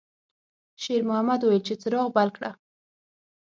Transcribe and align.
شېرمحمد 0.83 1.39
وویل 1.41 1.61
چې 1.67 1.73
څراغ 1.81 2.07
بل 2.15 2.29
کړه. 2.35 2.51